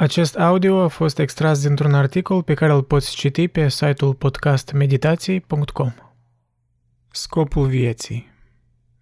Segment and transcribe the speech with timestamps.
[0.00, 5.92] Acest audio a fost extras dintr-un articol pe care îl poți citi pe site-ul podcastmeditații.com.
[7.10, 8.32] Scopul vieții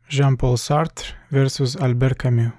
[0.08, 2.52] Jean-Paul Sartre versus Albert Camus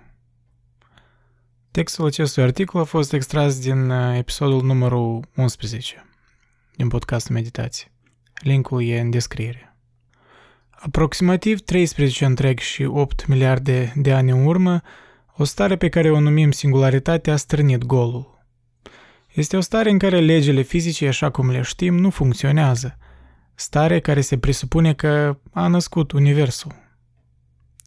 [1.71, 6.05] Textul acestui articol a fost extras din uh, episodul numărul 11
[6.75, 7.91] din podcastul Meditații.
[8.41, 9.75] Linkul e în descriere.
[10.69, 14.81] Aproximativ 13 întreg și 8 miliarde de ani în urmă,
[15.37, 18.45] o stare pe care o numim singularitate a strânit golul.
[19.33, 22.97] Este o stare în care legile fizice, așa cum le știm, nu funcționează.
[23.55, 26.75] Stare care se presupune că a născut Universul.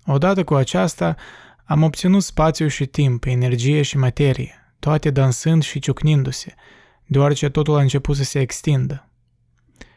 [0.06, 1.16] Odată cu aceasta,
[1.64, 6.54] am obținut spațiu și timp, energie și materie, toate dansând și ciucnindu-se,
[7.06, 9.08] deoarece totul a început să se extindă.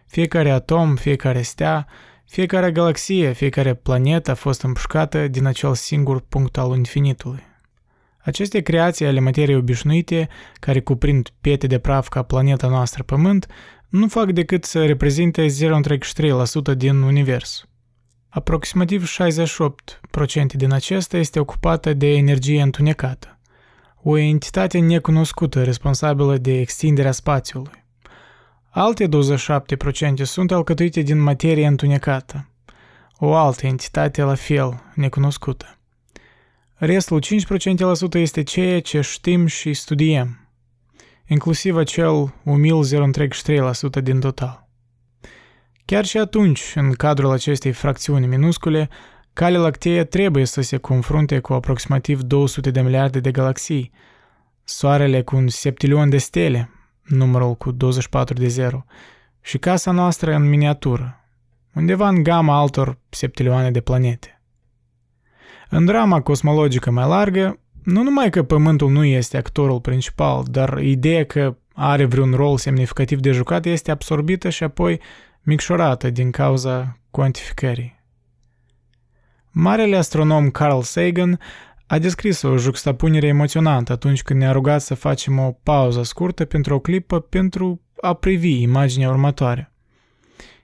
[0.08, 1.88] Fiecare atom, fiecare stea,
[2.26, 7.44] fiecare galaxie, fiecare planetă a fost împușcată din acel singur punct al infinitului.
[8.24, 13.48] Aceste creații ale materiei obișnuite, care cuprind piete de praf ca planeta noastră Pământ,
[13.90, 17.66] nu fac decât să reprezinte 0,3% din univers.
[18.30, 23.40] Aproximativ 68% din acesta este ocupată de energie întunecată,
[24.02, 27.83] o entitate necunoscută responsabilă de extinderea spațiului.
[28.76, 29.10] Alte 27%
[30.24, 32.50] sunt alcătuite din materie întunecată,
[33.18, 35.78] o altă entitate la fel necunoscută.
[36.74, 40.50] Restul 5% este ceea ce știm și studiem,
[41.28, 42.84] inclusiv acel umil
[44.00, 44.68] 0,3% din total.
[45.86, 48.90] Chiar și atunci, în cadrul acestei fracțiuni minuscule,
[49.34, 53.92] Calea Lactee trebuie să se confrunte cu aproximativ 200 de miliarde de galaxii,
[54.64, 56.70] Soarele cu un septilion de stele,
[57.04, 58.86] numărul cu 24 de 0,
[59.42, 61.26] și casa noastră în miniatură,
[61.74, 64.42] undeva în gama altor septilioane de planete.
[65.70, 71.26] În drama cosmologică mai largă, nu numai că Pământul nu este actorul principal, dar ideea
[71.26, 75.02] că are vreun rol semnificativ de jucat este absorbită și apoi
[75.42, 78.02] micșorată din cauza cuantificării.
[79.52, 81.40] Marele astronom Carl Sagan
[81.86, 86.76] a descris o juxtapunere emoționantă atunci când ne-a rugat să facem o pauză scurtă pentru
[86.76, 89.74] o clipă pentru a privi imaginea următoare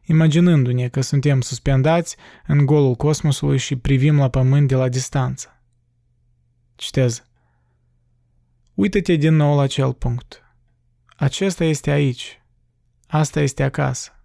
[0.10, 2.16] imaginându-ne că suntem suspendați
[2.48, 5.64] în golul cosmosului și privim la pământ de la distanță.
[6.76, 7.24] Citez.
[8.74, 10.44] Uită-te din nou la acel punct.
[11.06, 12.42] Acesta este aici.
[13.08, 14.24] Asta este acasă.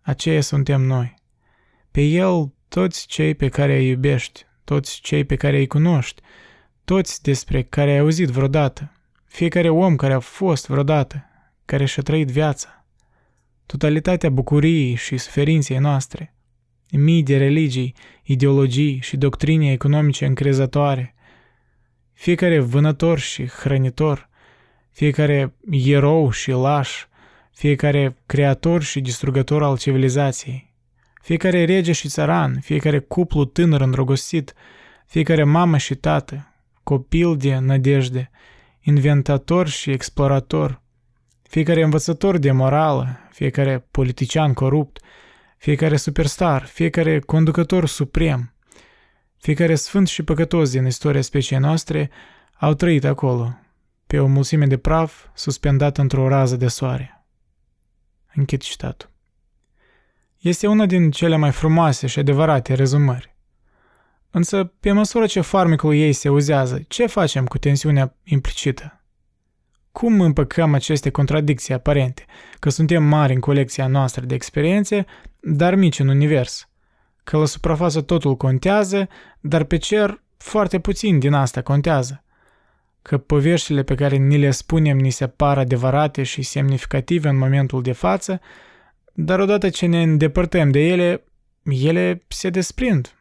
[0.00, 1.14] Aceia suntem noi.
[1.90, 6.22] Pe el toți cei pe care îi iubești, toți cei pe care îi cunoști,
[6.84, 8.92] toți despre care ai auzit vreodată,
[9.24, 11.24] fiecare om care a fost vreodată,
[11.64, 12.76] care și-a trăit viața
[13.66, 16.34] totalitatea bucuriei și suferinței noastre,
[16.90, 21.14] mii de religii, ideologii și doctrine economice încrezătoare,
[22.12, 24.28] fiecare vânător și hrănitor,
[24.90, 27.06] fiecare erou și laș,
[27.52, 30.65] fiecare creator și distrugător al civilizației,
[31.26, 34.54] fiecare rege și țăran, fiecare cuplu tânăr îndrăgostit,
[35.06, 38.30] fiecare mamă și tată, copil de nădejde,
[38.80, 40.82] inventator și explorator–
[41.54, 45.00] fiecare învățător de morală, fiecare politician corupt,
[45.58, 48.54] fiecare superstar, fiecare conducător suprem,
[49.38, 52.10] fiecare sfânt și păcătos din istoria speciei noastre
[52.58, 53.58] au trăit acolo,
[54.06, 57.26] pe o mulțime de praf suspendat într-o rază de soare.
[58.34, 59.14] Închid citatul.
[60.46, 63.36] Este una din cele mai frumoase și adevărate rezumări.
[64.30, 69.04] Însă, pe măsură ce farmecul ei se uzează, ce facem cu tensiunea implicită?
[69.92, 72.24] Cum împăcăm aceste contradicții aparente,
[72.58, 75.04] că suntem mari în colecția noastră de experiențe,
[75.40, 76.68] dar mici în univers?
[77.24, 79.08] Că la suprafață totul contează,
[79.40, 82.24] dar pe cer foarte puțin din asta contează.
[83.02, 87.82] Că poveștile pe care ni le spunem ni se par adevărate și semnificative în momentul
[87.82, 88.40] de față,
[89.18, 91.24] dar odată ce ne îndepărtăm de ele,
[91.62, 93.14] ele se desprind.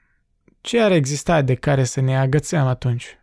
[0.61, 3.17] Ce ar exista de care să ne agățăm atunci?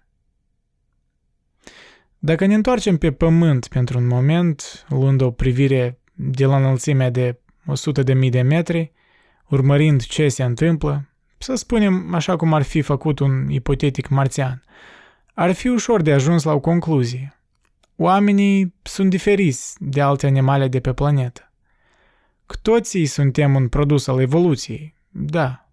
[2.19, 7.39] Dacă ne întoarcem pe pământ pentru un moment, luând o privire de la înălțimea de
[7.67, 8.93] 100 de mii de metri,
[9.49, 11.09] urmărind ce se întâmplă,
[11.39, 14.63] să spunem așa cum ar fi făcut un ipotetic marțian,
[15.35, 17.37] ar fi ușor de ajuns la o concluzie.
[17.97, 21.52] Oamenii sunt diferiți de alte animale de pe planetă.
[22.53, 25.71] Cu toții suntem un produs al evoluției, da.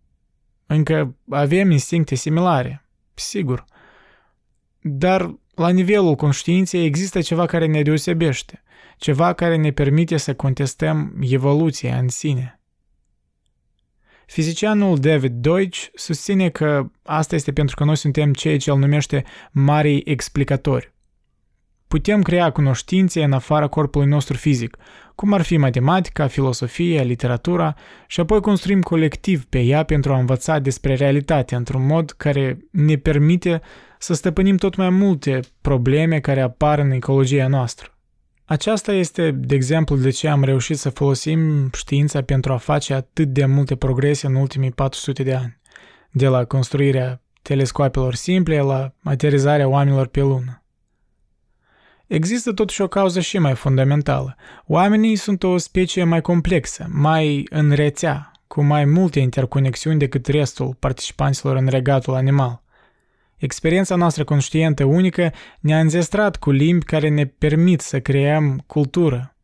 [0.66, 3.66] Încă avem instincte similare, sigur.
[4.82, 8.64] Dar la nivelul conștiinței există ceva care ne deosebește,
[8.98, 12.62] ceva care ne permite să contestăm evoluția în sine.
[14.26, 19.24] Fizicianul David Deutsch susține că asta este pentru că noi suntem cei ce îl numește
[19.52, 20.94] marii explicatori.
[21.90, 24.78] Putem crea cunoștințe în afara corpului nostru fizic,
[25.16, 27.76] cum ar fi matematica, filosofia, literatura,
[28.08, 32.96] și apoi construim colectiv pe ea pentru a învăța despre realitate într-un mod care ne
[32.96, 33.62] permite
[33.98, 37.98] să stăpânim tot mai multe probleme care apar în ecologia noastră.
[38.46, 43.28] Aceasta este, de exemplu, de ce am reușit să folosim știința pentru a face atât
[43.28, 45.60] de multe progrese în ultimii 400 de ani,
[46.12, 50.64] de la construirea telescoapelor simple la aterizarea oamenilor pe lună.
[52.10, 54.36] Există totuși o cauză și mai fundamentală.
[54.66, 60.76] Oamenii sunt o specie mai complexă, mai în rețea, cu mai multe interconexiuni decât restul
[60.80, 62.62] participanților în regatul animal.
[63.38, 69.36] Experiența noastră conștientă unică ne-a înzestrat cu limbi care ne permit să creăm cultură,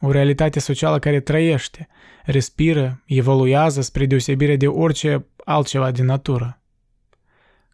[0.00, 1.88] o realitate socială care trăiește,
[2.24, 6.61] respiră, evoluează spre deosebire de orice altceva din natură.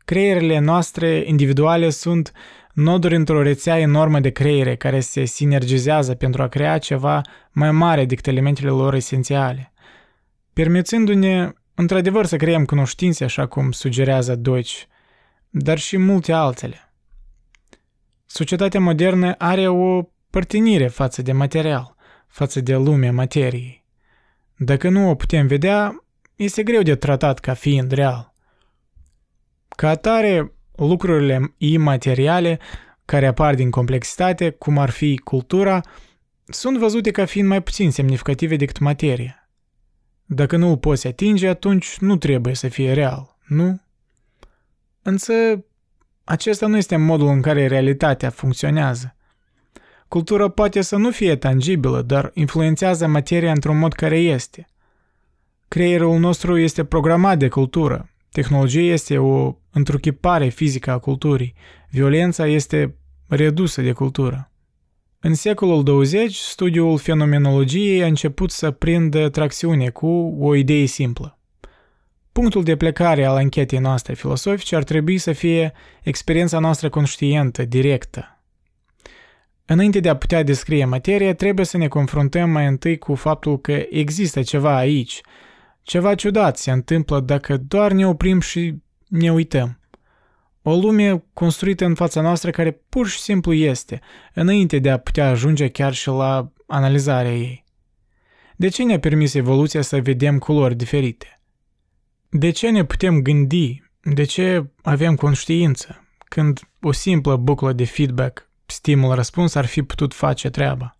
[0.09, 2.33] Creierile noastre individuale sunt
[2.73, 7.21] noduri într-o rețea enormă de creiere care se sinergizează pentru a crea ceva
[7.53, 9.73] mai mare decât elementele lor esențiale,
[10.53, 14.83] permițându-ne într-adevăr să creăm cunoștințe așa cum sugerează Deutsch,
[15.51, 16.93] dar și multe altele.
[18.27, 21.95] Societatea modernă are o părtinire față de material,
[22.27, 23.85] față de lumea materiei.
[24.57, 26.05] Dacă nu o putem vedea,
[26.37, 28.28] este greu de tratat ca fiind real.
[29.77, 32.59] Ca atare, lucrurile imateriale
[33.05, 35.81] care apar din complexitate, cum ar fi cultura,
[36.45, 39.49] sunt văzute ca fiind mai puțin semnificative decât materia.
[40.25, 43.81] Dacă nu îl poți atinge, atunci nu trebuie să fie real, nu?
[45.03, 45.33] Însă,
[46.25, 49.17] acesta nu este modul în care realitatea funcționează.
[50.09, 54.67] Cultura poate să nu fie tangibilă, dar influențează materia într-un mod care este.
[55.69, 58.11] Creierul nostru este programat de cultură.
[58.33, 61.55] Tehnologia este o întruchipare fizică a culturii.
[61.91, 62.97] Violența este
[63.29, 64.53] redusă de cultură.
[65.21, 71.39] În secolul 20, studiul fenomenologiei a început să prindă tracțiune cu o idee simplă.
[72.33, 75.73] Punctul de plecare al anchetei noastre filosofice ar trebui să fie
[76.03, 78.43] experiența noastră conștientă, directă.
[79.65, 83.83] Înainte de a putea descrie materia, trebuie să ne confruntăm mai întâi cu faptul că
[83.91, 85.21] există ceva aici.
[85.89, 88.75] Ceva ciudat se întâmplă dacă doar ne oprim și
[89.07, 89.81] ne uităm.
[90.63, 94.01] O lume construită în fața noastră care pur și simplu este,
[94.35, 97.65] înainte de a putea ajunge chiar și la analizarea ei.
[98.57, 101.41] De ce ne-a permis evoluția să vedem culori diferite?
[102.29, 103.83] De ce ne putem gândi?
[104.03, 106.09] De ce avem conștiință?
[106.19, 110.98] Când o simplă buclă de feedback, stimul-răspuns ar fi putut face treaba.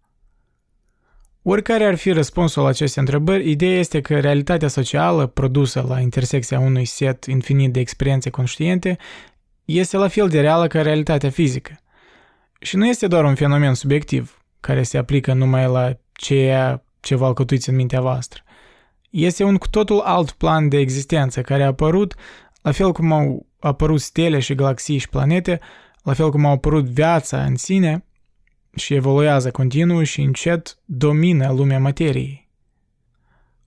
[1.51, 6.59] Oricare ar fi răspunsul la aceste întrebări, ideea este că realitatea socială produsă la intersecția
[6.59, 8.99] unui set infinit de experiențe conștiente
[9.65, 11.81] este la fel de reală ca realitatea fizică.
[12.61, 17.25] Și nu este doar un fenomen subiectiv, care se aplică numai la ceea ce vă
[17.25, 18.43] alcătuiți în mintea voastră.
[19.11, 22.15] Este un cu totul alt plan de existență care a apărut,
[22.63, 25.61] la fel cum au apărut stele și galaxii și planete,
[26.03, 28.03] la fel cum a apărut viața în sine
[28.75, 32.49] și evoluează continuu și încet domină lumea materiei.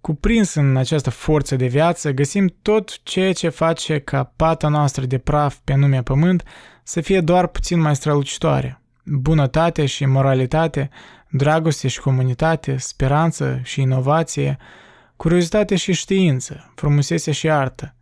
[0.01, 5.17] Cuprins în această forță de viață, găsim tot ceea ce face ca pata noastră de
[5.17, 6.43] praf pe nume Pământ
[6.83, 8.81] să fie doar puțin mai strălucitoare.
[9.03, 10.89] Bunătate și moralitate,
[11.29, 14.57] dragoste și comunitate, speranță și inovație,
[15.15, 17.95] curiozitate și știință, frumusețe și artă.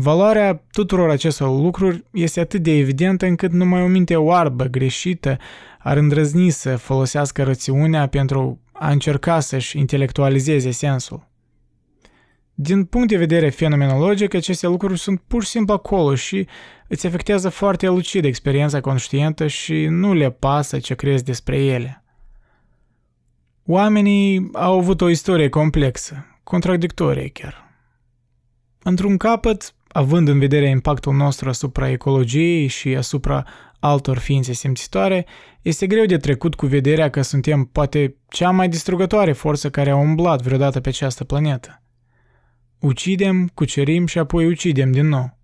[0.00, 5.36] Valoarea tuturor acestor lucruri este atât de evidentă încât numai o minte oarbă, greșită,
[5.78, 11.28] ar îndrăzni să folosească rațiunea pentru a încerca să-și intelectualizeze sensul.
[12.54, 16.46] Din punct de vedere fenomenologic, aceste lucruri sunt pur și simplu acolo și
[16.88, 22.04] îți afectează foarte lucid experiența conștientă și nu le pasă ce crezi despre ele.
[23.66, 27.66] Oamenii au avut o istorie complexă, contradictorie chiar.
[28.82, 33.44] Într-un capăt, având în vedere impactul nostru asupra ecologiei și asupra
[33.80, 35.26] altor ființe simțitoare,
[35.62, 39.96] este greu de trecut cu vederea că suntem poate cea mai distrugătoare forță care a
[39.96, 41.82] umblat vreodată pe această planetă.
[42.78, 45.38] Ucidem, cucerim și apoi ucidem din nou.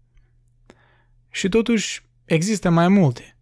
[1.31, 3.39] Și totuși există mai multe.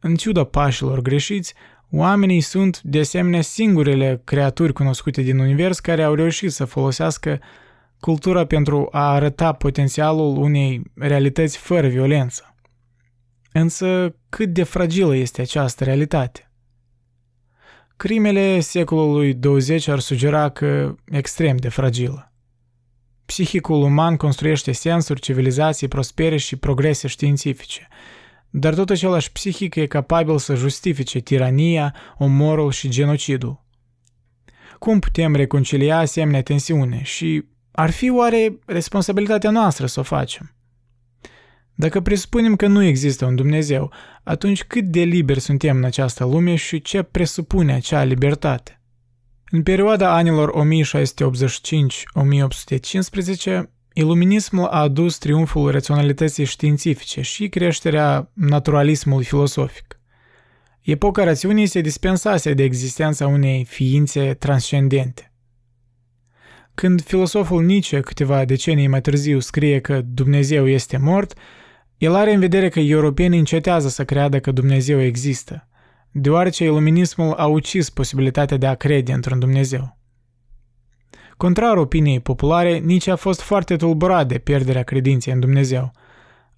[0.00, 1.54] În ciuda pașilor greșiți,
[1.90, 7.40] Oamenii sunt, de asemenea, singurele creaturi cunoscute din univers care au reușit să folosească
[8.00, 12.54] cultura pentru a arăta potențialul unei realități fără violență.
[13.52, 16.52] Însă, cât de fragilă este această realitate?
[17.96, 22.32] Crimele secolului 20 ar sugera că extrem de fragilă.
[23.24, 27.88] Psihicul uman construiește sensuri, civilizații prospere și progrese științifice,
[28.50, 33.64] dar tot același psihic e capabil să justifice tirania, omorul și genocidul.
[34.78, 37.44] Cum putem reconcilia asemenea tensiune și
[37.78, 40.54] ar fi oare responsabilitatea noastră să o facem?
[41.74, 43.92] Dacă presupunem că nu există un Dumnezeu,
[44.24, 48.80] atunci cât de liberi suntem în această lume și ce presupune acea libertate?
[49.50, 50.56] În perioada anilor 1685-1815,
[53.92, 60.00] iluminismul a adus triumful raționalității științifice și creșterea naturalismului filosofic.
[60.80, 65.32] Epoca rațiunii se dispensase de existența unei ființe transcendente.
[66.78, 71.38] Când filosoful Nietzsche, câteva decenii mai târziu, scrie că Dumnezeu este mort,
[71.96, 75.68] el are în vedere că europenii încetează să creadă că Dumnezeu există,
[76.10, 79.98] deoarece iluminismul a ucis posibilitatea de a crede într-un Dumnezeu.
[81.36, 85.92] Contrar opiniei populare, Nietzsche a fost foarte tulburat de pierderea credinței în Dumnezeu.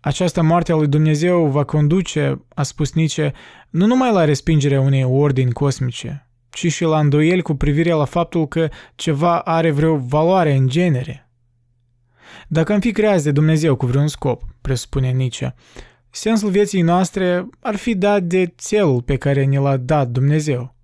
[0.00, 3.32] Această moarte a lui Dumnezeu va conduce, a spus Nietzsche,
[3.70, 8.48] nu numai la respingerea unei ordini cosmice, ci și la îndoieli cu privire la faptul
[8.48, 11.24] că ceva are vreo valoare în genere–
[12.52, 15.54] dacă am fi creați de Dumnezeu cu vreun scop, presupune Nietzsche,
[16.10, 20.74] sensul vieții noastre ar fi dat de țelul pe care ne l-a dat Dumnezeu.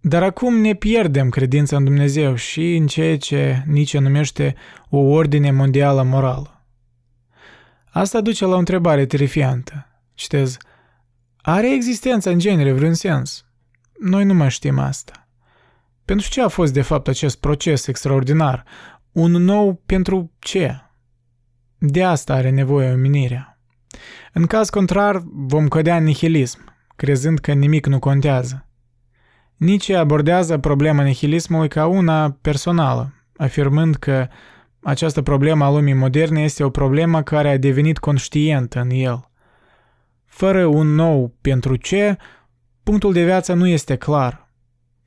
[0.00, 4.54] Dar acum ne pierdem credința în Dumnezeu și în ceea ce Nietzsche numește
[4.88, 6.64] o ordine mondială morală.
[7.90, 9.86] Asta duce la o întrebare terifiantă.
[10.14, 10.56] Citez,
[11.36, 13.44] are existența în genere vreun sens?
[14.00, 15.28] Noi nu mai știm asta.
[16.04, 18.64] Pentru ce a fost de fapt acest proces extraordinar,
[19.12, 20.76] un nou pentru ce?
[21.78, 23.58] De asta are nevoie omenirea.
[24.32, 28.68] În caz contrar, vom cădea în nihilism, crezând că nimic nu contează.
[29.56, 34.28] Nietzsche abordează problema nihilismului ca una personală, afirmând că
[34.82, 39.30] această problemă a lumii moderne este o problemă care a devenit conștientă în el.
[40.24, 42.16] Fără un nou pentru ce,
[42.84, 44.52] punctul de viață nu este clar.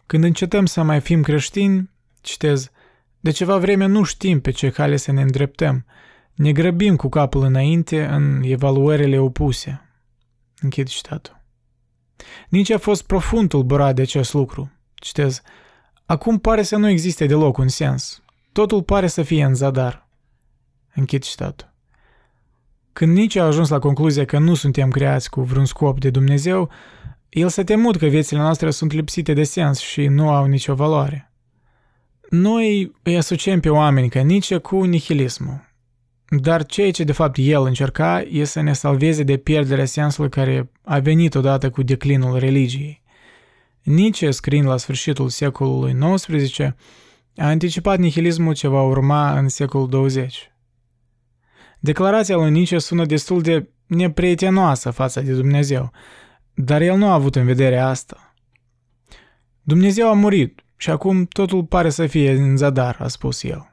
[0.05, 1.89] Când încetăm să mai fim creștini,
[2.21, 2.71] citez,
[3.19, 5.85] de ceva vreme nu știm pe ce cale să ne îndreptăm.
[6.33, 9.81] Ne grăbim cu capul înainte în evaluările opuse.
[10.61, 11.41] Închid citatul.
[12.49, 14.71] Nici a fost profund tulburat de acest lucru.
[14.93, 15.41] Citez,
[16.05, 18.21] acum pare să nu existe deloc un sens.
[18.51, 20.07] Totul pare să fie în zadar.
[20.93, 21.73] Închid citatul.
[22.93, 26.69] Când nici a ajuns la concluzia că nu suntem creați cu vreun scop de Dumnezeu,
[27.29, 31.31] el s-a temut că viețile noastre sunt lipsite de sens și nu au nicio valoare.
[32.29, 35.65] Noi îi asociem pe oameni ca Nietzsche cu nihilismul.
[36.29, 40.71] Dar ceea ce de fapt el încerca e să ne salveze de pierderea sensului care
[40.83, 43.03] a venit odată cu declinul religiei.
[43.83, 46.73] Nietzsche, scriind la sfârșitul secolului XIX, a
[47.35, 50.51] anticipat nihilismul ce va urma în secolul 20.
[51.79, 55.91] Declarația lui Nietzsche sună destul de neprietenoasă față de Dumnezeu,
[56.59, 58.33] dar el nu a avut în vedere asta.
[59.61, 63.71] Dumnezeu a murit și acum totul pare să fie în zadar, a spus el.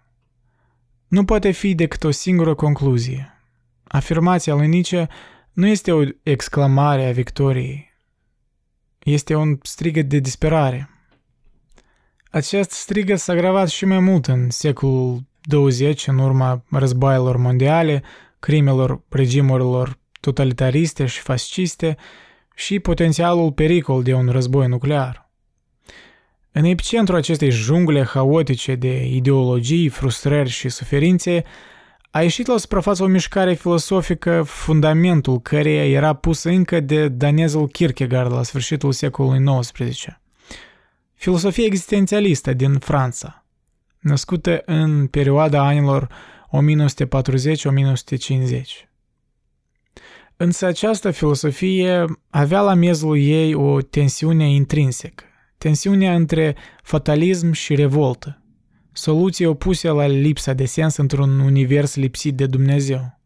[1.09, 3.43] Nu poate fi decât o singură concluzie.
[3.85, 5.09] Afirmația lui Nietzsche
[5.53, 7.93] nu este o exclamare a victoriei.
[9.03, 10.91] Este un strigăt de disperare.
[12.31, 18.03] Acest strigăt s-a agravat și mai mult în secolul 20 în urma războaielor mondiale,
[18.38, 21.97] crimelor regimurilor totalitariste și fasciste
[22.54, 25.28] și potențialul pericol de un război nuclear.
[26.52, 31.44] În epicentrul acestei jungle haotice de ideologii, frustrări și suferințe,
[32.11, 38.32] a ieșit la suprafață o mișcare filosofică, fundamentul căreia era pus încă de danezul Kierkegaard
[38.32, 40.06] la sfârșitul secolului XIX.
[41.14, 43.44] Filosofia existențialistă din Franța,
[43.99, 46.08] născută în perioada anilor
[46.49, 46.54] 1940-1950.
[50.37, 55.25] Însă această filosofie avea la miezul ei o tensiune intrinsecă
[55.64, 58.43] tensiunea între fatalism și revoltă,
[58.93, 63.21] soluții opuse la lipsa de sens într-un univers lipsit de Dumnezeu.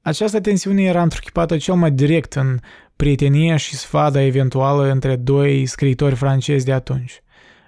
[0.00, 2.58] Această tensiune era întruchipată cel mai direct în
[2.96, 7.22] prietenia și sfada eventuală între doi scriitori francezi de atunci,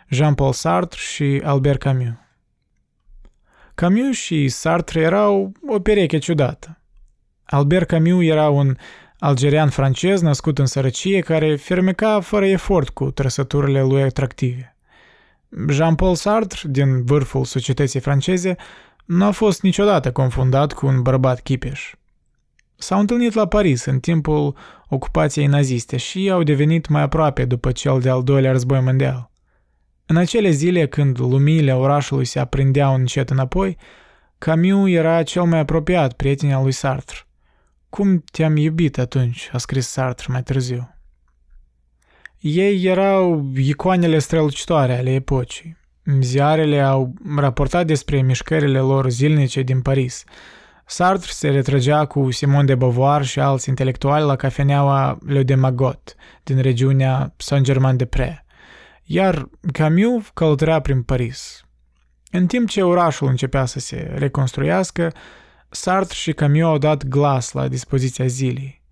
[0.09, 2.15] Jean-Paul Sartre și Albert Camus.
[3.75, 6.80] Camus și Sartre erau o pereche ciudată.
[7.53, 8.77] Albert Camus era un
[9.19, 14.77] algerian-francez născut în sărăcie care fermeca fără efort cu trăsăturile lui atractive.
[15.69, 18.57] Jean-Paul Sartre, din vârful societății franceze,
[19.05, 21.93] nu a fost niciodată confundat cu un bărbat chipeș.
[22.77, 24.57] S-au întâlnit la Paris în timpul
[24.89, 29.31] ocupației naziste și au devenit mai aproape după cel de-al doilea război mondial.
[30.07, 33.77] În acele zile când luminile orașului se aprindeau încet înapoi,
[34.39, 37.19] Camus era cel mai apropiat prieten al lui Sartre
[37.91, 40.95] cum te-am iubit atunci, a scris Sartre mai târziu.
[42.39, 45.77] Ei erau icoanele strălucitoare ale epocii.
[46.21, 50.25] Ziarele au raportat despre mișcările lor zilnice din Paris.
[50.87, 56.15] Sartre se retrăgea cu Simon de Beauvoir și alți intelectuali la cafeneaua Le de Magot
[56.43, 58.35] din regiunea Saint-Germain-de-Prés,
[59.03, 61.65] iar Camus călătorea prin Paris.
[62.31, 65.13] În timp ce orașul începea să se reconstruiască,
[65.71, 68.83] Sartre și Camus au dat glas la dispoziția zilei.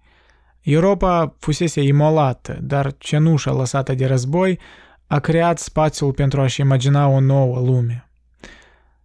[0.60, 4.58] Europa fusese imolată, dar cenușa lăsată de război
[5.06, 8.10] a creat spațiul pentru a-și imagina o nouă lume.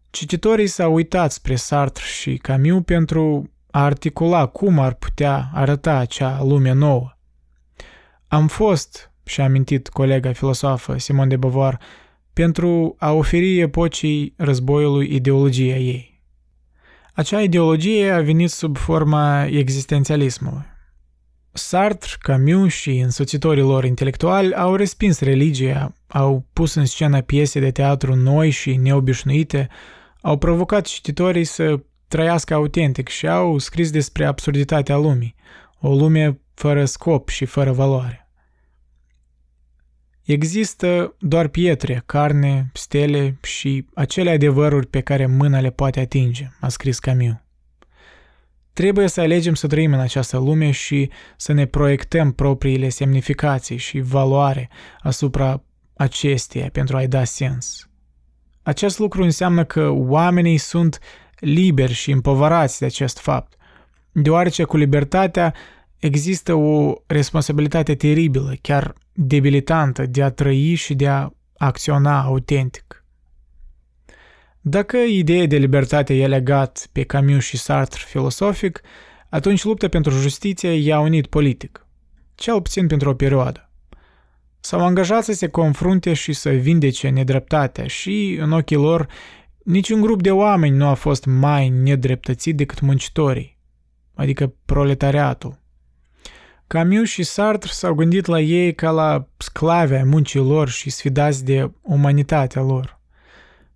[0.09, 6.43] Cititorii s-au uitat spre Sartre și Camus pentru a articula cum ar putea arăta acea
[6.43, 7.17] lume nouă.
[8.27, 11.79] Am fost, și-a amintit colega filosofă Simon de Beauvoir,
[12.33, 16.12] pentru a oferi epocii războiului ideologia ei.
[17.15, 20.65] Acea ideologie a venit sub forma existențialismului.
[21.51, 27.71] Sartre, Camus și însoțitorii lor intelectuali au respins religia, au pus în scenă piese de
[27.71, 29.69] teatru noi și neobișnuite,
[30.21, 35.35] au provocat cititorii să trăiască autentic și au scris despre absurditatea lumii,
[35.79, 38.22] o lume fără scop și fără valoare.
[40.23, 46.69] Există doar pietre, carne, stele și acele adevăruri pe care mâna le poate atinge, a
[46.69, 47.33] scris Camus.
[48.73, 53.99] Trebuie să alegem să trăim în această lume și să ne proiectăm propriile semnificații și
[53.99, 55.63] valoare asupra
[55.93, 57.89] acesteia pentru a-i da sens.
[58.61, 60.99] Acest lucru înseamnă că oamenii sunt
[61.39, 63.53] liberi și împovărați de acest fapt,
[64.11, 65.53] deoarece cu libertatea
[65.97, 73.05] există o responsabilitate teribilă, chiar debilitantă, de a trăi și de a acționa autentic.
[74.61, 78.81] Dacă ideea de libertate e legat pe Camus și Sartre filosofic,
[79.29, 81.87] atunci lupta pentru justiție i-a unit politic,
[82.35, 83.69] cel puțin pentru o perioadă.
[84.59, 89.07] S-au angajat să se confrunte și să vindece nedreptatea și, în ochii lor,
[89.63, 93.57] niciun grup de oameni nu a fost mai nedreptățit decât muncitorii,
[94.13, 95.62] adică proletariatul.
[96.67, 101.45] Camus și Sartre s-au gândit la ei ca la sclave ai muncii lor și sfidați
[101.45, 102.99] de umanitatea lor.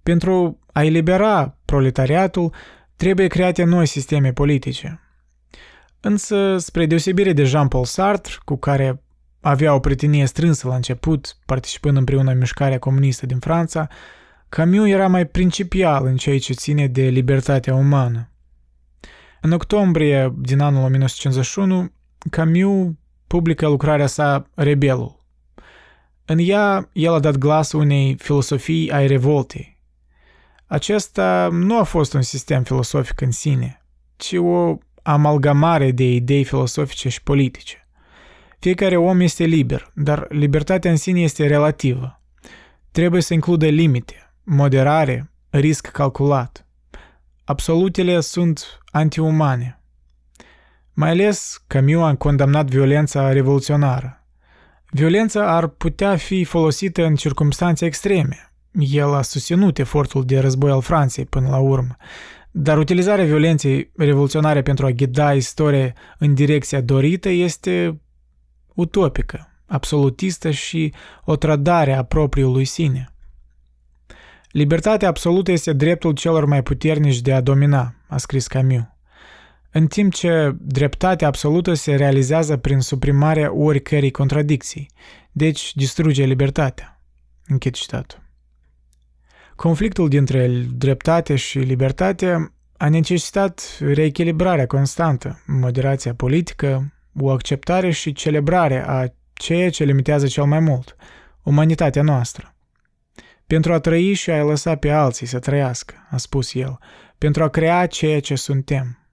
[0.04, 2.54] Pentru a elibera proletariatul,
[2.96, 5.02] trebuie create noi sisteme politice.
[6.00, 9.02] Însă, spre deosebire de Jean-Paul Sartre, cu care
[9.42, 13.88] avea o prietenie strânsă la început, participând împreună în mișcarea comunistă din Franța,
[14.50, 18.32] Camus era mai principial în ceea ce ține de libertatea umană.
[19.42, 21.92] În octombrie din anul 1951,
[22.30, 22.94] Camus
[23.28, 25.26] publică lucrarea sa Rebelul.
[26.26, 29.80] În ea, el a dat glas unei filosofii ai revoltei.
[30.66, 33.86] Acesta nu a fost un sistem filosofic în sine,
[34.16, 37.88] ci o amalgamare de idei filosofice și politice.
[38.60, 42.22] Fiecare om este liber, dar libertatea în sine este relativă.
[42.92, 46.68] Trebuie să includă limite, moderare, risc calculat.
[47.44, 49.77] Absolutele sunt antiumane.
[51.00, 54.26] Mai ales Camus a condamnat violența revoluționară.
[54.92, 58.54] Violența ar putea fi folosită în circunstanțe extreme.
[58.72, 61.96] El a susținut efortul de război al Franței până la urmă,
[62.52, 68.02] dar utilizarea violenței revoluționare pentru a ghida istoria în direcția dorită este
[68.74, 70.94] utopică, absolutistă și
[71.26, 73.14] o trădare a propriului sine.
[74.52, 78.96] Libertatea absolută este dreptul celor mai puternici de a domina, a scris Camus
[79.78, 84.90] în timp ce dreptatea absolută se realizează prin suprimarea oricărei contradicții,
[85.32, 87.02] deci distruge libertatea.
[87.48, 88.22] Închid citatul.
[89.56, 98.84] Conflictul dintre dreptate și libertate a necesitat reechilibrarea constantă, moderația politică, o acceptare și celebrare
[98.88, 100.96] a ceea ce limitează cel mai mult,
[101.44, 102.56] umanitatea noastră.
[103.48, 106.78] Pentru a trăi și a lăsa pe alții să trăiască, a spus el,
[107.18, 109.07] pentru a crea ceea ce suntem,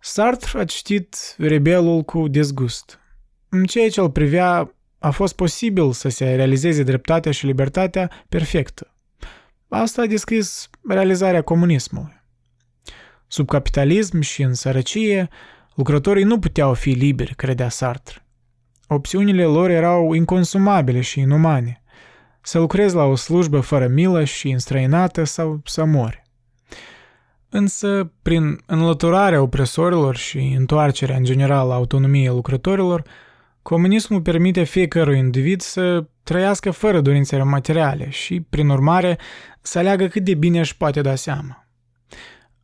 [0.00, 2.98] Sartre a citit Rebelul cu dezgust.
[3.48, 8.94] În ceea ce îl privea, a fost posibil să se realizeze dreptatea și libertatea perfectă.
[9.68, 12.22] Asta a descris realizarea comunismului.
[13.26, 15.28] Sub capitalism și în sărăcie,
[15.74, 18.26] lucrătorii nu puteau fi liberi, credea Sartre.
[18.88, 21.82] Opțiunile lor erau inconsumabile și inumane.
[22.42, 26.22] Să lucrezi la o slujbă fără milă și înstrăinată sau să mori.
[27.50, 33.02] Însă, prin înlăturarea opresorilor și întoarcerea în general la autonomiei lucrătorilor,
[33.62, 39.18] comunismul permite fiecărui individ să trăiască fără dorințele materiale și, prin urmare,
[39.60, 41.68] să aleagă cât de bine își poate da seama.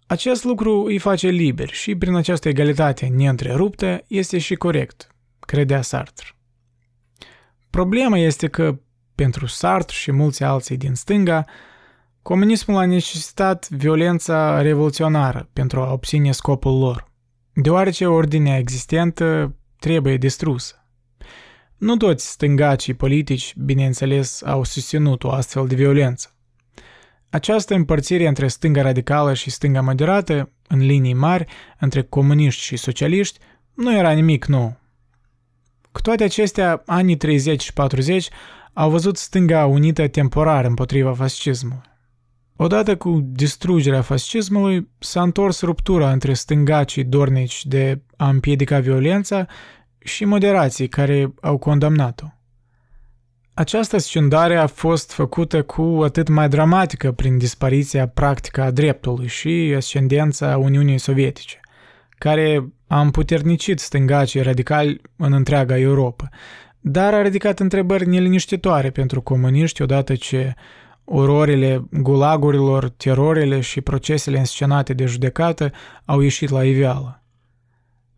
[0.07, 5.09] Acest lucru îi face liber și prin această egalitate neîntreruptă este și corect,
[5.41, 6.27] credea Sartre.
[7.71, 8.79] Problema este că,
[9.15, 11.45] pentru Sartre și mulți alții din stânga,
[12.25, 17.05] comunismul a necesitat violența revoluționară pentru a obține scopul lor,
[17.53, 20.87] deoarece ordinea existentă trebuie distrusă.
[21.77, 26.35] Nu toți stângacii politici, bineînțeles, au susținut o astfel de violență.
[27.31, 31.45] Această împărțire între stânga radicală și stânga moderată, în linii mari,
[31.79, 33.39] între comuniști și socialiști,
[33.75, 34.77] nu era nimic nou.
[35.93, 38.29] Cu toate acestea, anii 30 și 40
[38.73, 41.93] au văzut stânga unită temporar împotriva fascismului.
[42.57, 49.47] Odată cu distrugerea fascismului, s-a întors ruptura între stângacii dornici de a împiedica violența
[49.99, 52.27] și moderații care au condamnat-o.
[53.55, 59.73] Această scindare a fost făcută cu atât mai dramatică prin dispariția practică a dreptului și
[59.77, 61.61] ascendența Uniunii Sovietice,
[62.19, 66.29] care a împuternicit stângacii radicali în întreaga Europa,
[66.81, 70.55] dar a ridicat întrebări neliniștitoare pentru comuniști odată ce
[71.05, 75.73] ororile gulagurilor, terorile și procesele înscenate de judecată
[76.05, 77.23] au ieșit la iveală.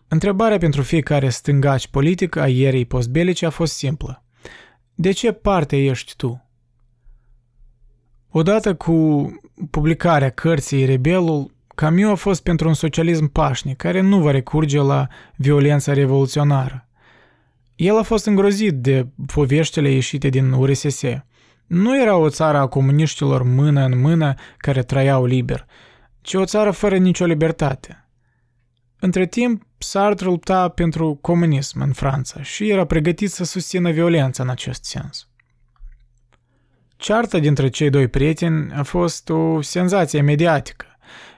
[0.08, 4.24] Întrebarea pentru fiecare stângaci politic a ierii postbelice a fost simplă.
[4.94, 6.44] De ce parte ești tu?
[8.30, 9.28] Odată cu
[9.70, 15.06] publicarea cărții Rebelul, Camus a fost pentru un socialism pașnic, care nu va recurge la
[15.36, 16.88] violența revoluționară.
[17.76, 21.02] El a fost îngrozit de poveștile ieșite din URSS.
[21.66, 25.66] Nu era o țară a comuniștilor mână în mână care trăiau liber,
[26.20, 28.08] ci o țară fără nicio libertate.
[29.00, 34.48] Între timp, Sartre lupta pentru comunism în Franța și era pregătit să susțină violența în
[34.48, 35.28] acest sens.
[36.96, 40.86] Cearta dintre cei doi prieteni a fost o senzație mediatică.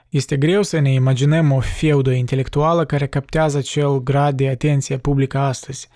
[0.09, 5.37] Este greu să ne imaginăm o feudă intelectuală care captează acel grad de atenție publică
[5.37, 5.87] astăzi.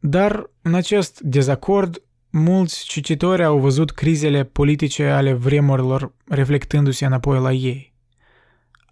[0.00, 2.02] Dar în acest dezacord,
[2.32, 7.92] mulți cititori au văzut crizele politice ale vremurilor reflectându-se înapoi la ei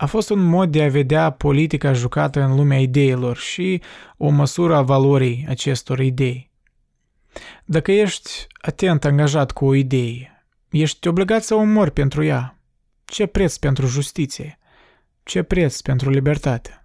[0.00, 3.83] a fost un mod de a vedea politica jucată în lumea ideilor și
[4.16, 6.50] o măsură a valorii acestor idei.
[7.64, 12.59] Dacă ești atent angajat cu o idee, ești obligat să o mori pentru ea.
[13.05, 14.59] Ce preț pentru justiție?
[15.22, 16.85] Ce preț pentru libertate?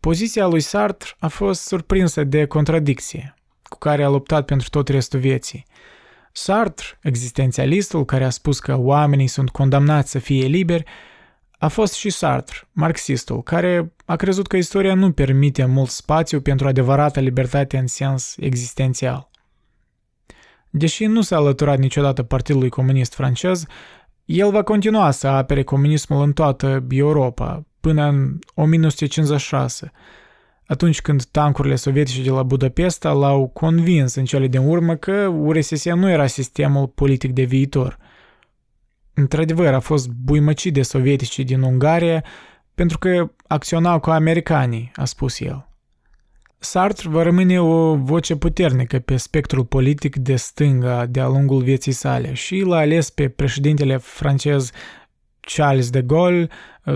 [0.00, 3.34] Poziția lui Sartre a fost surprinsă de contradicție,
[3.68, 5.66] cu care a luptat pentru tot restul vieții.
[6.32, 10.84] Sartre, existențialistul care a spus că oamenii sunt condamnați să fie liberi,
[11.58, 16.68] a fost și Sartre, marxistul, care a crezut că istoria nu permite mult spațiu pentru
[16.68, 19.30] adevărată libertate în sens existențial.
[20.70, 23.64] Deși nu s-a alăturat niciodată Partidului Comunist francez,
[24.24, 29.92] el va continua să apere comunismul în toată Europa, până în 1956,
[30.68, 35.84] atunci când tancurile sovietice de la Budapesta l-au convins în cele din urmă că URSS
[35.84, 37.98] nu era sistemul politic de viitor–
[39.18, 42.24] Într-adevăr, a fost buimăcit de sovietici din Ungaria
[42.74, 45.68] pentru că acționau cu americanii, a spus el.
[46.58, 52.34] Sartre va rămâne o voce puternică pe spectrul politic de stânga de-a lungul vieții sale
[52.34, 54.70] și l-a ales pe președintele francez
[55.40, 56.48] Charles de Gaulle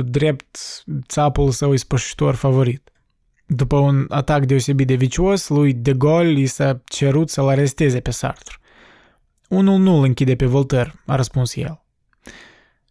[0.04, 0.58] drept
[1.08, 2.91] țapul său ispășitor favorit.
[3.46, 8.10] După un atac deosebit de vicios, lui de Gaulle i s-a cerut să-l aresteze pe
[8.10, 8.56] Sartre.
[9.48, 11.82] Unul nu îl închide pe Voltaire, a răspuns el.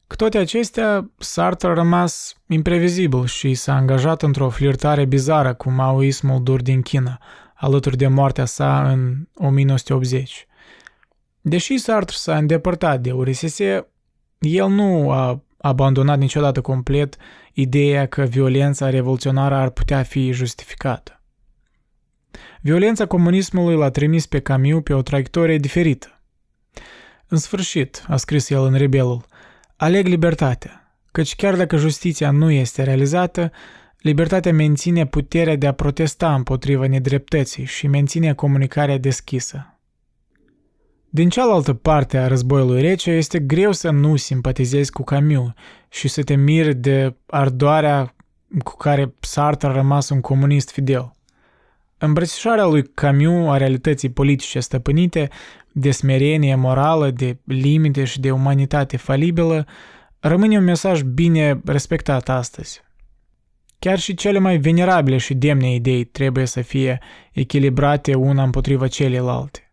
[0.07, 6.43] Cu toate acestea, Sartre a rămas imprevizibil și s-a angajat într-o flirtare bizară cu maoismul
[6.43, 7.19] dur din China,
[7.55, 10.47] alături de moartea sa în 1980.
[11.41, 13.59] Deși Sartre s-a îndepărtat de URSS,
[14.39, 17.15] el nu a abandonat niciodată complet
[17.53, 21.21] ideea că violența revoluționară ar putea fi justificată.
[22.61, 26.21] Violența comunismului l-a trimis pe Camus pe o traiectorie diferită.
[27.27, 29.25] În sfârșit, a scris el în Rebelul,
[29.75, 33.51] Aleg libertatea, căci chiar dacă justiția nu este realizată,
[33.99, 39.80] libertatea menține puterea de a protesta împotriva nedreptății și menține comunicarea deschisă.
[41.13, 45.49] Din cealaltă parte a războiului rece este greu să nu simpatizezi cu Camus
[45.89, 48.15] și să te miri de ardoarea
[48.63, 51.15] cu care Sartre a rămas un comunist fidel.
[51.97, 55.29] Îmbrățișarea lui Camus a realității politice stăpânite
[55.71, 59.65] de smerenie morală, de limite și de umanitate falibilă,
[60.19, 62.81] rămâne un mesaj bine respectat astăzi.
[63.79, 66.99] Chiar și cele mai venerabile și demne idei trebuie să fie
[67.31, 69.70] echilibrate una împotriva celelalte.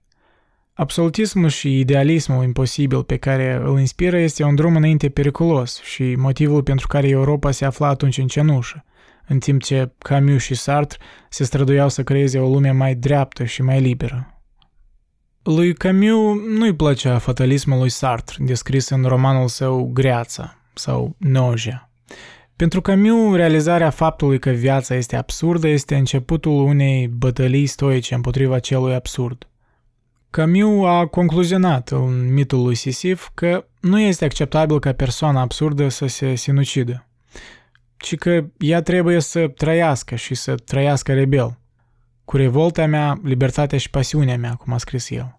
[0.80, 6.62] Absolutismul și idealismul imposibil pe care îl inspiră este un drum înainte periculos și motivul
[6.62, 8.84] pentru care Europa se afla atunci în cenușă,
[9.26, 13.62] în timp ce Camus și Sartre se străduiau să creeze o lume mai dreaptă și
[13.62, 14.42] mai liberă.
[15.42, 21.90] Lui Camus nu-i plăcea fatalismul lui Sartre, descris în romanul său Greața sau Noja.
[22.56, 28.94] Pentru Camus, realizarea faptului că viața este absurdă este începutul unei bătălii stoice împotriva celui
[28.94, 29.47] absurd.
[30.30, 36.06] Camus a concluzionat în mitul lui Sisif că nu este acceptabil ca persoana absurdă să
[36.06, 37.06] se sinucidă,
[37.96, 41.58] ci că ea trebuie să trăiască și să trăiască rebel,
[42.24, 45.34] cu revolta mea, libertatea și pasiunea mea, cum a scris el.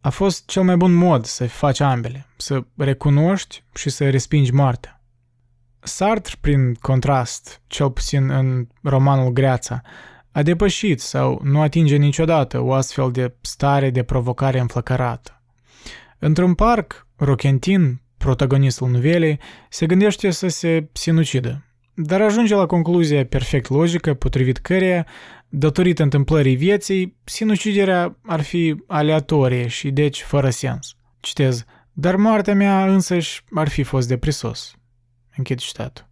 [0.00, 5.02] A fost cel mai bun mod să faci ambele, să recunoști și să respingi moartea.
[5.80, 9.82] Sartre, prin contrast, cel puțin în romanul Greața,
[10.32, 15.42] a depășit sau nu atinge niciodată o astfel de stare de provocare înflăcărată.
[16.18, 21.64] Într-un parc, Rochentin, protagonistul novelei, se gândește să se sinucidă,
[21.94, 25.06] dar ajunge la concluzia perfect logică potrivit căreia,
[25.48, 30.96] datorită întâmplării vieții, sinuciderea ar fi aleatorie și deci fără sens.
[31.20, 34.74] Citez, dar moartea mea însăși ar fi fost deprisos.
[35.36, 36.10] Închid citatul.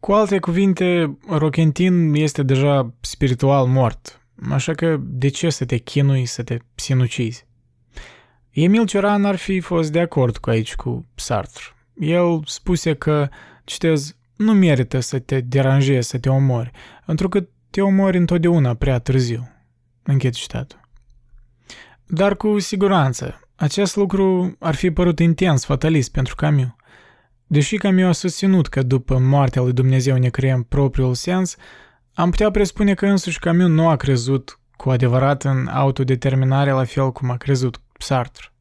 [0.00, 6.26] Cu alte cuvinte, Rochentin este deja spiritual mort, așa că de ce să te chinui
[6.26, 7.46] să te sinucizi?
[8.50, 11.62] Emil Cioran ar fi fost de acord cu aici cu Sartre.
[11.94, 13.28] El spuse că,
[13.64, 16.70] citez, nu merită să te deranjezi, să te omori,
[17.06, 19.48] întrucât te omori întotdeauna prea târziu.
[20.02, 20.80] Închid citatul.
[22.06, 26.66] Dar cu siguranță, acest lucru ar fi părut intens fatalist pentru Camus.
[27.50, 31.56] Deși Camus a susținut că după moartea lui Dumnezeu ne creăm propriul sens,
[32.14, 37.12] am putea presupune că însuși Camus nu a crezut cu adevărat în autodeterminare la fel
[37.12, 38.52] cum a crezut Sartre.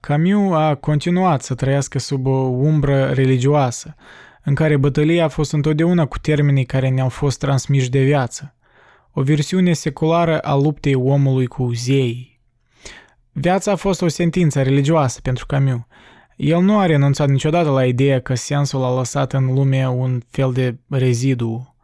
[0.00, 3.94] Camus a continuat să trăiască sub o umbră religioasă,
[4.42, 8.54] în care bătălia a fost întotdeauna cu termenii care ne-au fost transmiși de viață,
[9.12, 12.40] o versiune seculară a luptei omului cu zeii.
[13.32, 15.80] Viața a fost o sentință religioasă pentru Camus,
[16.42, 20.52] el nu a renunțat niciodată la ideea că sensul a lăsat în lume un fel
[20.52, 21.74] de rezidu.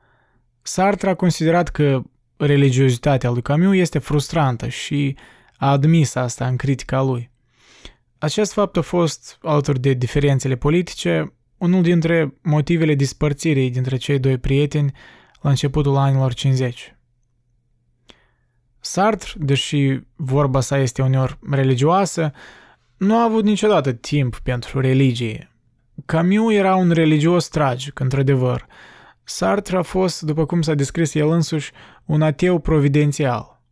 [0.62, 2.02] Sartre a considerat că
[2.36, 5.16] religiozitatea lui Camus este frustrantă și
[5.56, 7.30] a admis asta în critica lui.
[8.18, 14.38] Acest fapt a fost, alături de diferențele politice, unul dintre motivele dispărțirii dintre cei doi
[14.38, 14.92] prieteni
[15.40, 16.96] la începutul anilor 50.
[18.80, 22.32] Sartre, deși vorba sa este uneori religioasă,
[22.96, 25.50] nu a avut niciodată timp pentru religie.
[26.06, 28.66] Camus era un religios tragic, într-adevăr.
[29.24, 31.72] Sartre a fost, după cum s-a descris el însuși,
[32.04, 33.62] un ateu providențial.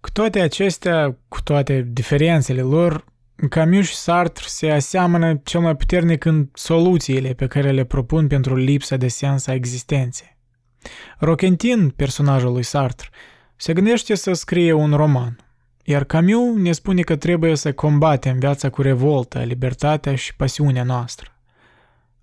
[0.00, 3.04] Cu toate acestea, cu toate diferențele lor,
[3.48, 8.56] Camus și Sartre se aseamănă cel mai puternic în soluțiile pe care le propun pentru
[8.56, 10.36] lipsa de sens a existenței.
[11.18, 13.08] Rochentin, personajul lui Sartre,
[13.56, 15.36] se gândește să scrie un roman–
[15.82, 21.30] iar Camus ne spune că trebuie să combatem viața cu revoltă, libertatea și pasiunea noastră.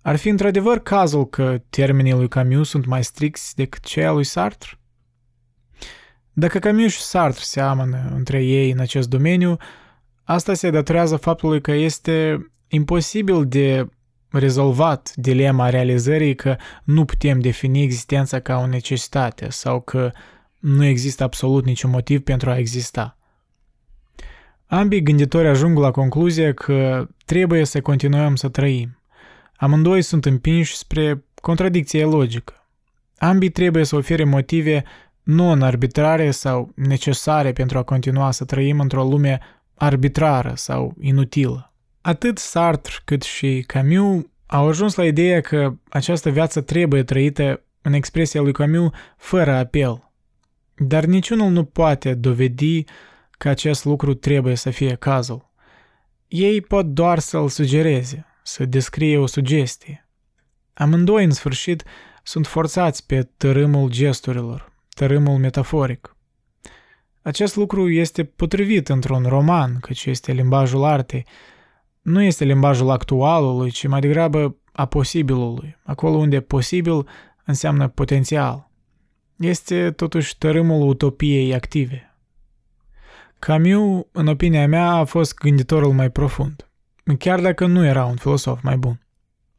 [0.02, 4.24] Ar fi într-adevăr cazul că termenii lui Camus sunt mai stricți decât cei al lui
[4.24, 4.78] Sartre?
[6.32, 9.56] Dacă Camus și Sartre se amănă între ei în acest domeniu,
[10.24, 13.88] asta se datorează faptului că este imposibil de
[14.30, 20.12] rezolvat dilema realizării că nu putem defini existența ca o necesitate sau că
[20.58, 23.18] nu există absolut niciun motiv pentru a exista.
[24.72, 29.02] Ambii gânditori ajung la concluzia că trebuie să continuăm să trăim.
[29.56, 32.68] Amândoi sunt împinși spre contradicție logică.
[33.18, 34.84] Ambii trebuie să ofere motive
[35.22, 39.40] non-arbitrare sau necesare pentru a continua să trăim într-o lume
[39.74, 41.72] arbitrară sau inutilă.
[42.00, 47.92] Atât Sartre cât și Camus au ajuns la ideea că această viață trebuie trăită în
[47.92, 50.10] expresia lui Camus fără apel.
[50.76, 52.84] Dar niciunul nu poate dovedi
[53.40, 55.50] că acest lucru trebuie să fie cazul.
[56.28, 60.08] Ei pot doar să-l sugereze, să descrie o sugestie.
[60.72, 61.84] Amândoi, în sfârșit,
[62.22, 66.16] sunt forțați pe tărâmul gesturilor, tărâmul metaforic.
[67.22, 71.26] Acest lucru este potrivit într-un roman, căci este limbajul artei.
[72.00, 77.06] Nu este limbajul actualului, ci mai degrabă a posibilului, acolo unde posibil
[77.44, 78.70] înseamnă potențial.
[79.36, 82.09] Este totuși tărâmul utopiei active.
[83.40, 86.68] Camus, în opinia mea, a fost gânditorul mai profund,
[87.18, 89.00] chiar dacă nu era un filosof mai bun.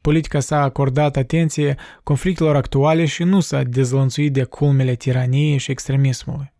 [0.00, 6.52] Politica s-a acordat atenție conflictelor actuale și nu s-a dezlănțuit de culmele tiraniei și extremismului.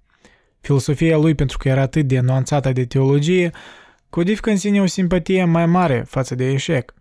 [0.60, 3.50] filosofia lui, pentru că era atât de nuanțată de teologie,
[4.10, 6.94] codifică în sine o simpatie mai mare față de eșec.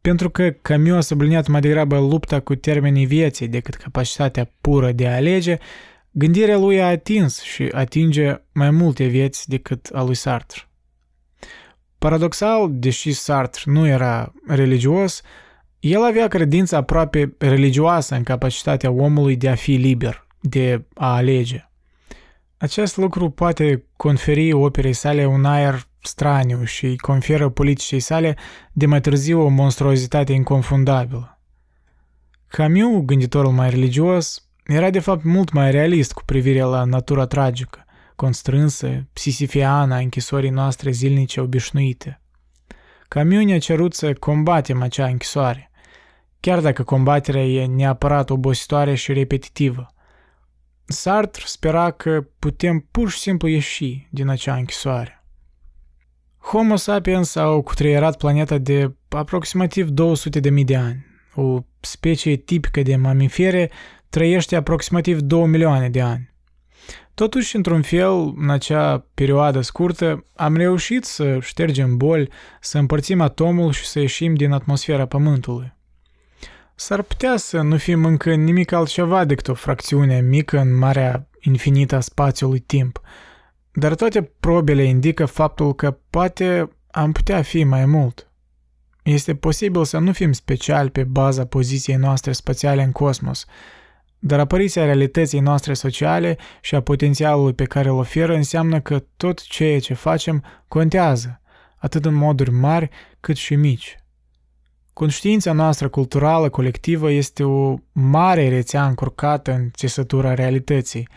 [0.00, 5.08] Pentru că Camus a subliniat mai degrabă lupta cu termenii vieții decât capacitatea pură de
[5.08, 5.58] a alege,
[6.18, 10.60] gândirea lui a atins și atinge mai multe vieți decât a lui Sartre.
[11.98, 15.22] Paradoxal, deși Sartre nu era religios,
[15.80, 21.68] el avea credința aproape religioasă în capacitatea omului de a fi liber, de a alege.
[22.56, 28.36] Acest lucru poate conferi operei sale un aer straniu și îi conferă politicii sale
[28.72, 31.40] de mai târziu o monstruozitate inconfundabilă.
[32.46, 37.84] Camus, gânditorul mai religios, era de fapt mult mai realist cu privire la natura tragică,
[38.16, 42.20] constrânsă, psisifiană a închisorii noastre zilnice obișnuite.
[43.08, 45.70] Camus ne-a cerut să combatem acea închisoare,
[46.40, 49.86] chiar dacă combaterea e neapărat obositoare și repetitivă.
[50.84, 55.24] Sartre spera că putem pur și simplu ieși din acea închisoare.
[56.38, 61.06] Homo sapiens au cutreierat planeta de aproximativ 200 de mii de ani.
[61.34, 63.70] O specie tipică de mamifere
[64.08, 66.34] trăiește aproximativ 2 milioane de ani.
[67.14, 73.72] Totuși, într-un fel, în acea perioadă scurtă, am reușit să ștergem boli, să împărțim atomul
[73.72, 75.74] și să ieșim din atmosfera Pământului.
[76.74, 81.96] S-ar putea să nu fim încă nimic altceva decât o fracțiune mică în marea infinită
[81.96, 83.00] a spațiului timp,
[83.72, 88.30] dar toate probele indică faptul că poate am putea fi mai mult.
[89.02, 93.44] Este posibil să nu fim speciali pe baza poziției noastre spațiale în cosmos,
[94.26, 99.42] dar apariția realității noastre sociale și a potențialului pe care îl oferă înseamnă că tot
[99.42, 101.40] ceea ce facem contează,
[101.76, 102.88] atât în moduri mari
[103.20, 103.96] cât și mici.
[104.92, 111.08] Conștiința noastră culturală colectivă este o mare rețea încurcată în țesătura realității.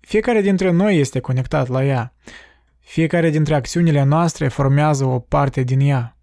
[0.00, 2.14] Fiecare dintre noi este conectat la ea.
[2.80, 6.16] Fiecare dintre acțiunile noastre formează o parte din ea.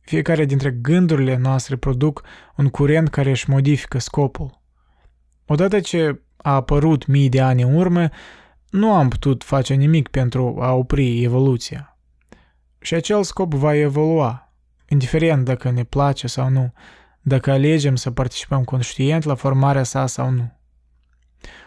[0.00, 2.22] Fiecare dintre gândurile noastre produc
[2.56, 4.59] un curent care își modifică scopul.
[5.52, 8.08] Odată ce a apărut mii de ani în urmă,
[8.68, 11.98] nu am putut face nimic pentru a opri evoluția.
[12.80, 14.52] Și acel scop va evolua,
[14.88, 16.72] indiferent dacă ne place sau nu,
[17.20, 20.52] dacă alegem să participăm conștient la formarea sa sau nu.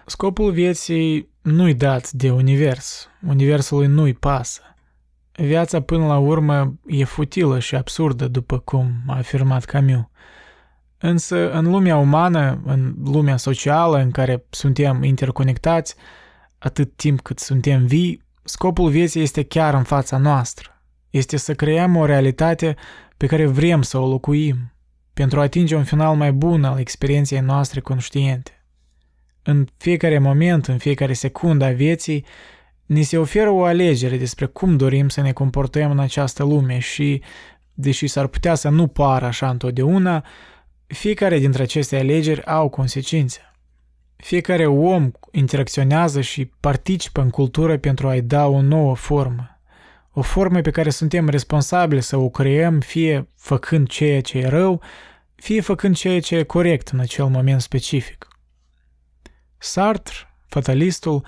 [0.06, 4.62] Scopul vieții nu-i dat de univers, universului nu-i pasă.
[5.32, 10.08] Viața până la urmă e futilă și absurdă, după cum a afirmat Camus.
[11.06, 15.96] Însă, în lumea umană, în lumea socială în care suntem interconectați,
[16.58, 20.82] atât timp cât suntem vii, scopul vieții este chiar în fața noastră.
[21.10, 22.76] Este să creăm o realitate
[23.18, 24.74] pe care vrem să o locuim,
[25.13, 28.66] pentru a atinge un final mai bun al experienței noastre conștiente.
[29.42, 32.26] În fiecare moment, în fiecare secundă a vieții,
[32.86, 37.22] ni se oferă o alegere despre cum dorim să ne comportăm în această lume și,
[37.74, 40.24] deși s-ar putea să nu pară așa întotdeauna,
[40.94, 43.40] fiecare dintre aceste alegeri au consecințe.
[44.16, 49.54] Fiecare om interacționează și participă în cultură pentru a-i da o nouă formă
[50.14, 54.82] o formă pe care suntem responsabili să o creăm, fie făcând ceea ce e rău,
[55.36, 58.28] fie făcând ceea ce e corect în acel moment specific.
[59.58, 60.14] Sartre,
[60.48, 61.26] fatalistul,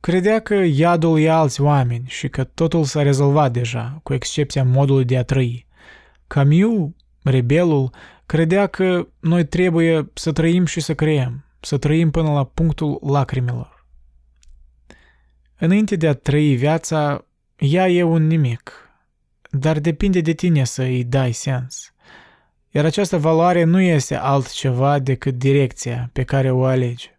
[0.00, 5.04] credea că iadul e alți oameni și că totul s-a rezolvat deja, cu excepția modului
[5.04, 5.66] de a trăi.
[6.26, 6.90] Camus,
[7.22, 7.90] rebelul,
[8.30, 13.86] credea că noi trebuie să trăim și să creăm, să trăim până la punctul lacrimilor.
[15.58, 17.24] Înainte de a trăi viața,
[17.56, 18.90] ea e un nimic,
[19.50, 21.92] dar depinde de tine să îi dai sens.
[22.70, 27.10] Iar această valoare nu este altceva decât direcția pe care o alegi.